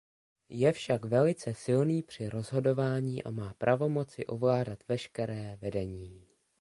Je 0.49 0.71
však 0.71 1.05
velice 1.05 1.53
silný 1.53 2.03
při 2.03 2.29
rozhodování 2.29 3.23
a 3.23 3.29
má 3.31 3.53
pravomoci 3.53 4.25
ovládat 4.25 4.87
veškeré 4.87 5.55
vedení. 5.61 6.27